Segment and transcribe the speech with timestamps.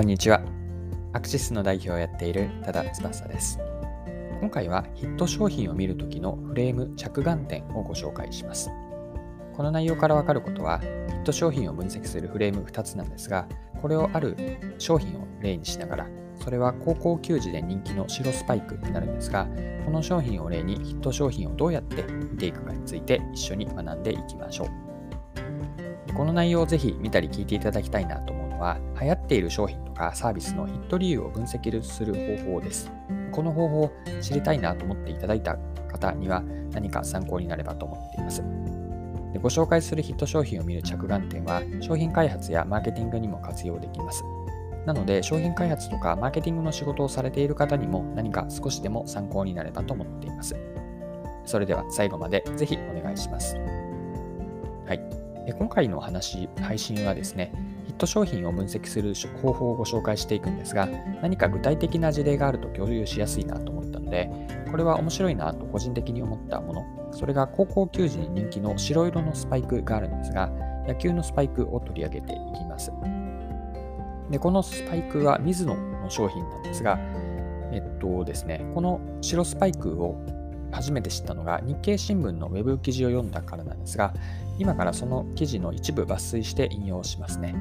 [0.00, 0.40] こんにちは。
[1.12, 3.58] アクシスの代表をやっている多田翼です。
[4.40, 8.70] 今回はヒット商品を見るときのフレーム着眼点をご紹介します。
[9.54, 13.46] この内容からわかることは、ヒット商品を分析するフレーム2つなんですが、
[13.82, 14.38] これをある
[14.78, 16.06] 商品を例にしながら、
[16.42, 19.48] それは高校球児で人気の白スパイクになるんですが、
[19.84, 26.14] この商品を例にヒット商品をどうやって見ていくかについて一緒に学んでいきましょう。
[26.14, 28.29] この内容をぜひ見たり聞いていただきたいなと
[28.60, 32.92] は、流行っている商品とかサービスのヒット理由を分析する方法です。
[33.32, 35.56] この方法を知りたいなと思っていただいた
[35.88, 38.42] 方には何か参考になればと思っています。
[39.32, 44.24] でご紹介するヒット商品を見る着眼点は商品開発やマーケティングにも活用できます。
[44.86, 50.56] なので商品開発とかマーケティングの仕事をされている方にも何か少しでも参考になればと思っています。
[51.44, 53.56] それでは最後までぜひお願いします。
[54.86, 55.00] はい。
[55.58, 57.52] 今回の話、配信はですね、
[57.90, 60.86] ヒット商品を分析する方法をご紹介していくんですが、
[61.22, 64.30] 何か具体的な事例があると共有しやすいなと思ったので、
[64.70, 70.52] これは面白いなと個人的に思ったもの、それが高校球児に人気の白色のスパイクがあるんですが、
[70.86, 72.92] 野球のスパイクを取り上げていきます。
[74.30, 76.96] で、このスパイクはミズノの商品なんですが、
[77.72, 80.14] えっとですね、この白スパイクを
[80.70, 84.14] 初めて知ったのが日経新聞のウェブ記事を読んだからなんですが、
[84.60, 87.54] 今からその記事の一部抜粋して引用しますね。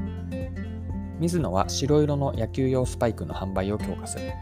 [1.17, 4.33] 水野は白色の野球用スパイクの販売を強化する。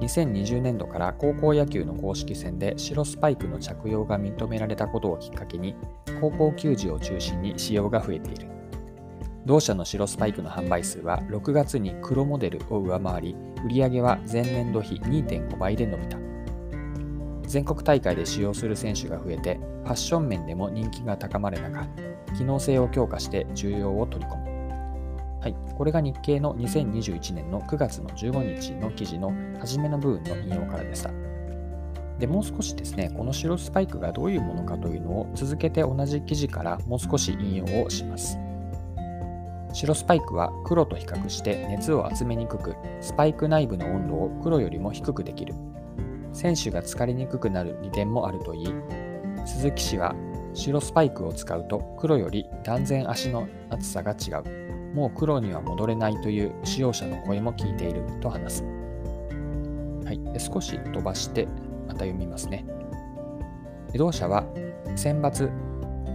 [0.00, 5.76] 2020年度から高校野球の公式戦で白スパイクの着用が認められたことをきっかけに、
[6.18, 8.48] 高校球児を中心に使用が増えている。
[9.44, 16.25] 同社の白スパイクの販売数は6月に黒モデルを上回り、売り上げは前年度比2.5倍で伸びた。
[17.56, 21.88] 全国大会で使用する選手が増えて、ファッション面でも人気が高まる中、
[22.36, 25.40] 機能性を強化して重要を取り込む。
[25.40, 31.10] はい、これが日経の2021年の9月の15日の記事の初めの部分の引用からでした。
[32.18, 38.38] でもう少しですね、この白スパイクがどういうものかというのを続けて同じ記事からもう少し引用をします。
[39.72, 45.54] 白スパイクは黒と比較して熱を集めにくく、スパイク内部の温度を黒よりも低くできる。
[46.36, 48.74] 選手が疲れにくくなる利点もあるといい、
[49.46, 50.14] 鈴木氏は
[50.52, 54.94] 白スパイクを使うと黒より断然足の厚さが違う。
[54.94, 58.64] もう黒には戻れないという使用者の声も聞いていると話す。
[60.04, 61.48] はい、で少し飛ばして
[61.88, 62.66] また読みますね。
[63.94, 64.44] 同社は
[64.94, 65.50] 選抜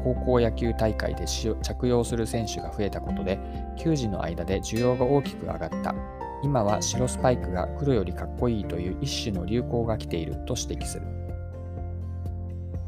[0.03, 3.39] 高校野球大会で着用する選手が増えたことで
[3.75, 5.95] 球児の間で需要が大きく上がった
[6.43, 11.05] 今は白スパイクが黒よりかっこいいという一種の流行が来ていると指摘する。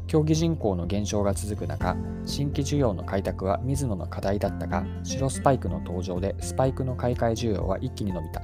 [0.06, 8.42] 競技人口の減少が続く中、新規需要の開拓は水野の課題だったが、白スパイクの登場でスパイクの買い替え需要は一気に伸びた。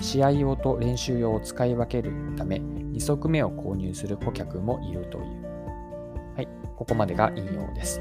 [0.00, 5.24] 試合用と練習用を使い分けるため、2足目を購入する顧客もいるという。
[6.36, 8.00] はい、ここまでが引用です。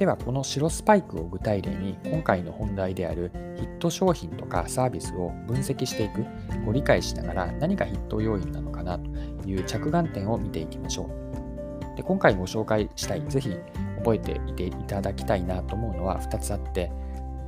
[0.00, 6.24] ではこの白スパイクを具体例に今回の本題であるヒット商品とかサービスを分析していく
[6.64, 9.10] ご理解しながら何がヒット要因なのかなと
[9.46, 11.96] いう着眼点を見ていきましょう。
[11.98, 13.54] で今回ご紹介したいぜひ
[13.98, 16.90] 覚えていていただきたいなと思うのは2つあって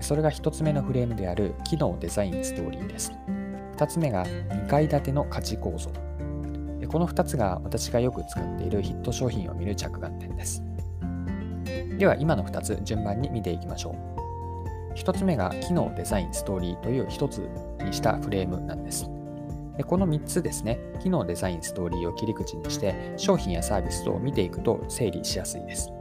[0.00, 3.12] それが1つ目のフレームである機能デザインストーリーです。
[3.78, 5.90] 2つ目が2階建ての価値構造。
[6.86, 10.62] この2つが私がよく使っているヒット商品を見る着眼点です。
[12.02, 13.94] では今の2つ順番に見ていきましょ
[14.90, 14.98] う。
[14.98, 17.48] 1つ目が機能、デザイン、ストーリーという1つ
[17.84, 19.08] にしたフレームなんです。
[19.76, 25.92] でこの3つですね、機能、デザイン、ストーリーを切り口にして商品やサービスを見ていくと整理しやすいです。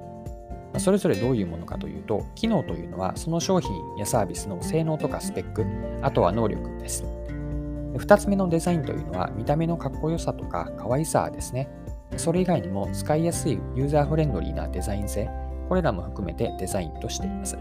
[0.79, 5.63] それぞれどういうものかというと、機能というのはその商品やサービスの性能とかスペック、
[6.01, 7.05] あとは能力です。
[7.93, 11.69] 2つ目のデザインというのは見た目のかっこよさとか可愛さですね。
[12.17, 15.29] それ以外にも使いやすいユーザーフレンドリーなデザイン性、
[15.71, 17.57] これらも含めてデザインとしています。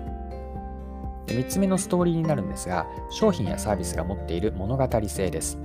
[1.27, 5.61] で3つ目のストーリーになるんですが、商品やサービスが持っている物語性です。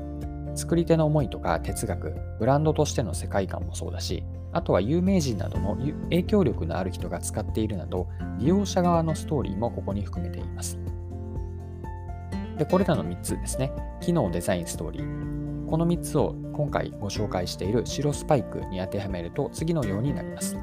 [0.54, 10.78] 作り手の思いとか哲学、ブランドとしての世界観もそうだし、あとは有名人などの影響力のある人が使っているなど、利用者側のストーリーもここに含めています。
[12.60, 13.72] で、これらの3つですね。
[14.02, 15.68] 機能、デザイン、ストーリー。
[15.68, 20.56] この3つを今回ご紹介している白スパイクに当てはめると次のようになります。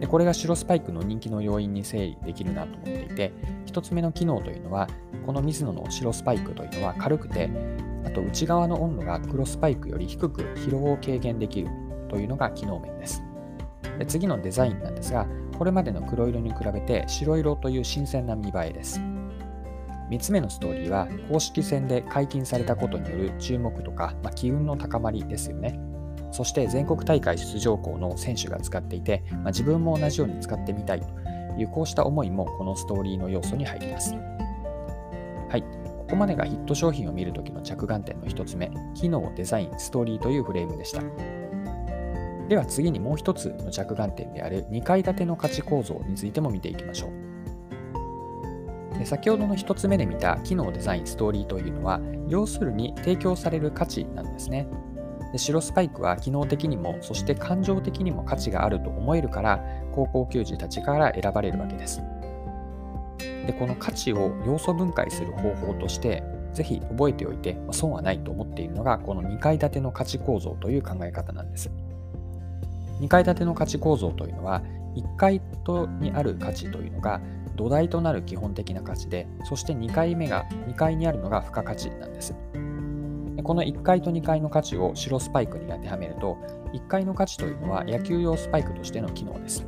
[0.00, 3.32] でこれが白スパイクの人気の要因に整理できるなと思っていて、
[3.66, 4.88] 1つ目の機能というのは、
[5.26, 7.50] この水野の白スパイクというのは軽くて、
[8.04, 11.68] あと内側の温度が黒スパイクより低く疲労を軽減できる
[12.08, 13.22] というのが機能面です。
[13.98, 15.26] で次のデザインなんですが、
[15.58, 19.00] これまでの黒色に比べて白色という新鮮な見栄えです。
[20.10, 25.78] 3つ目のストーリーは公式戦で解禁されたことによる注目とか、まあ、機運の高まりですよね。
[26.30, 31.06] そして全国大会出場校の選手が使っていて、まあ、自分も同じように使ってみたいと
[31.58, 34.14] いうこうした思いもこのストーリーの要素に入ります。
[34.14, 41.02] はい、ここまでがヒット商品を見るときの着眼点の1つ目、機能、デザイン、ストーリーというフレームでした。
[42.48, 47.28] では次にもう1つの着眼点である2階建ての価値構造についても見ていきましょう。
[48.98, 54.66] で先ほどの1つ目で見た機能、デザイン、ストーリーというのは、要するに提供される価値なんですね。
[55.32, 62.02] で白スパイクは機能的にもそして感情的にも価値があると思えるから高校球児たちから選ばれるわけです。
[63.18, 66.22] でこの価値を要素分解する方法として
[66.52, 71.70] ぜひ覚えておいてまあ損はないと思っているのがこの2階建ての価値構造という考え方なんです。
[73.00, 74.62] 2階建ての価値構造というのは
[74.96, 77.20] 1階とにある価値というのが
[77.56, 82.34] 土台となる基本的な価値でそして2階目が2階にあるのが付加価値なんです。
[83.48, 86.36] この1階と2階の価値を白スパイクに当てはめると、
[86.74, 89.66] 1階の価値というのは野球用スパイクとしての機能です。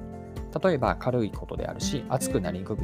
[0.62, 2.82] 例えば軽いことであるし、熱くなりにくく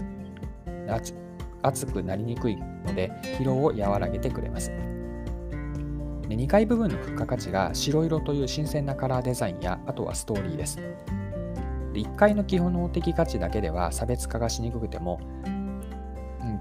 [1.61, 4.71] 熱くなりにくいので疲労を和らげてくれます。
[4.71, 10.77] で2階部分の付加価値が白色という新鮮なカラーデザインやあとはストーリーです。
[11.93, 15.21] で1階の基本の的価値だけでは差別化がしにくくても、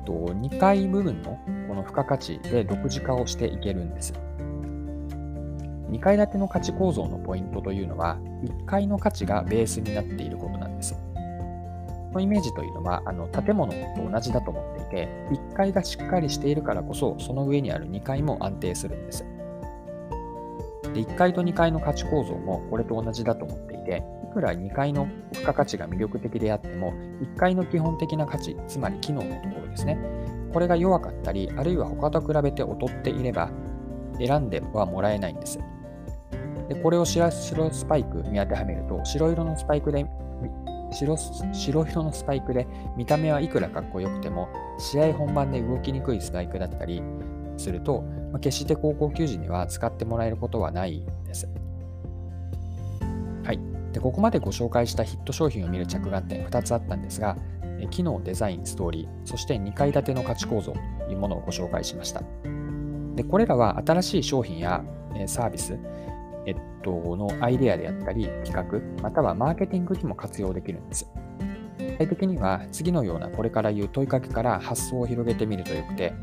[0.06, 4.14] と、2階部分のこの付加価値で独自化をしていけるんです。
[5.90, 10.94] 2階建ての価値構造のポイントというのは、1階の価値がベースになっていることなんです。
[10.94, 11.00] こ
[12.14, 19.26] のイメージというのは、あの建物と同じだと思っていて、1階がしっかりしているからこそ、その上にある2階も安定するんです。
[20.94, 24.04] で1階と2階の価値構造もこれと同じだと思っていて、
[24.36, 29.98] くら2階の付加価値が魅力的であっても、1階の基本的な価値、つまり機能のところですね。
[30.52, 33.50] これが弱かったり、あるいは他と比べて劣っていれば、
[34.20, 35.60] 選んではもらえないんです。
[36.68, 40.06] でこれを白白スパイクに当てはめると、白色のスパイクで
[40.92, 41.18] 白
[41.54, 42.68] 白色のスパイクで
[42.98, 47.02] 見た目はいくらかっこよくても試合本番で動きにくいスパイクだったり
[47.58, 48.02] すると、
[48.32, 51.48] まあ、決して高校球児には使ってもらえることはないです。
[53.96, 57.38] で、ここまでご紹介したヒット商品を見る着眼点2つあったんですが、
[57.90, 62.22] 機能、デザイン、ストーリー、そして2階建ての価値構造というものをご紹介しました。
[63.16, 64.84] でこれらは新しい商品や
[65.28, 65.80] サービス、
[66.46, 71.10] えっと、のアイデアであったり、企画、またはマーケティングにも活用できるんです。
[71.78, 76.14] 具体的には、次のようなこれから言う問いかけから発想を広げてみるとよくて、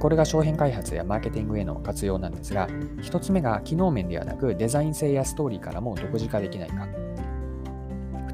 [0.00, 6.88] これが商品開発やマーケティングへの活用なんですが、1つ目が機能面ではなくデザイン性やストーリーからも独自化できないか。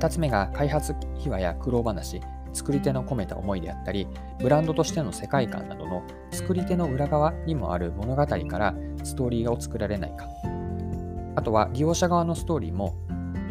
[0.01, 2.23] 2つ目が開発秘話や苦労話、
[2.55, 4.09] 作り手の込めた思いであったり、
[4.41, 8.75] ブランドとしての世界観などの作り手の裏側にもある物語から
[9.05, 10.27] ストーリーを作られないか。
[11.37, 12.97] あとは利用者側のストーリーも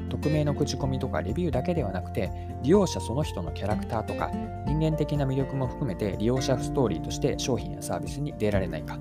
[0.10, 2.32] 匿名の口コミとかレビューだけではなくて
[2.64, 4.32] 利用者その人のキャラクターとか
[4.66, 8.98] 人間的な魅力も含めて利用者ストーリーとして商品やサービスに出られないか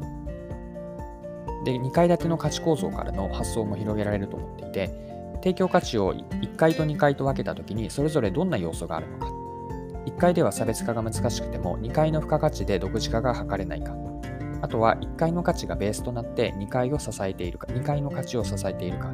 [1.64, 9.26] で2階建ての価値構造からの発想も広げられると思っていて提供価値を1階と2階と分けた時にそれぞれどんな要素があるのか
[10.06, 13.94] 1階では差別化が難しくても2階の付加価値で独自化が図れないか
[14.60, 19.12] あとは1階の価値がベースとなって2階を支えているか、2階の価値を支えているか。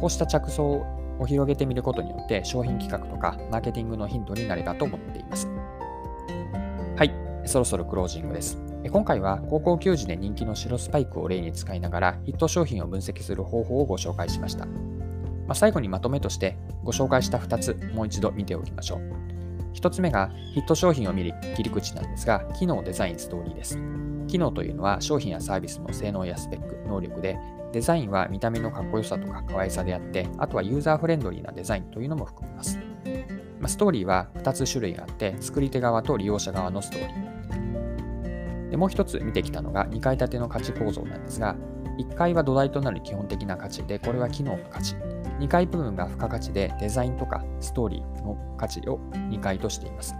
[0.00, 0.86] こうした着想
[1.18, 5.48] を広げてみることによって商品企画とかマーケティングのヒントになればと思っています。
[6.96, 7.12] はい、
[7.44, 8.58] そろそろクロージングです。
[8.90, 14.66] 今回は高校球児で人気の白スパイクを例に使いながらヒット商品を分析する方法をご紹介しました。
[15.48, 19.00] まあ、最後にまとめとしてご紹介した2つもう一度見ておきましょう。
[19.74, 23.78] 1つ目がヒット商品を見る切り口なんですが、機能、デザイン、ストーリーです。
[24.28, 27.38] 機能というのは商品やサービスの性能やスペック、能力で、
[27.72, 32.78] デザインは見た目のかっこよさとか可愛さであって、あとはユーザーフレンドリーなデザインというのも含みます。
[33.60, 38.70] まストーリーは2つ種類があって、作り手側と利用者側のストーリー。
[38.70, 41.56] でもう一つ見てきたのが2階建ての価値構造なんですが、
[41.98, 44.94] 1階は土台となる基本的な価値で、これは機能の価値。
[45.40, 50.14] 2階部分が付加価値で、デザインとかストーリーの価値を2階としています。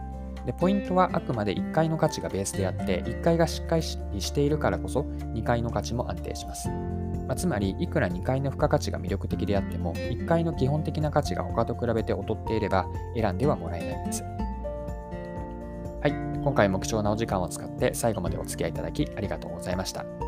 [0.48, 5.00] でポイントはあくまで1階の価値がベースであって1階がしっかりしているからこそ
[5.34, 20.27] 2階の価値も安定します、まあ、つまりいくら2階の付加価値が魅力的であっても1階の基本的な価値が他と比べて劣っていれば選んではもらえないんですはい今回も貴重なお時間を使って最後までお付き合いいただきありがとうございました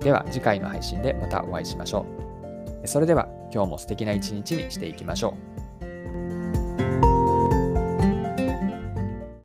[0.00, 2.06] では次回の配信でまたお会いしましょ
[2.84, 2.88] う。
[2.88, 5.65] それでは今日も素敵な一日にしていきましょう。